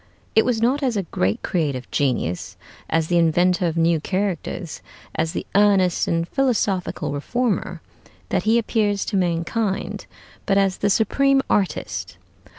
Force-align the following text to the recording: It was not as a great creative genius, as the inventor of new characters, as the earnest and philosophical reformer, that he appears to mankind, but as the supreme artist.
It 0.33 0.45
was 0.45 0.63
not 0.63 0.81
as 0.81 0.97
a 0.97 1.03
great 1.03 1.43
creative 1.43 1.85
genius, 1.91 2.57
as 2.89 3.05
the 3.05 3.19
inventor 3.19 3.67
of 3.67 3.77
new 3.77 3.99
characters, 3.99 4.81
as 5.13 5.33
the 5.33 5.45
earnest 5.53 6.07
and 6.07 6.27
philosophical 6.27 7.11
reformer, 7.11 7.81
that 8.29 8.41
he 8.41 8.57
appears 8.57 9.05
to 9.05 9.15
mankind, 9.15 10.07
but 10.47 10.57
as 10.57 10.77
the 10.79 10.89
supreme 10.89 11.43
artist. 11.51 12.17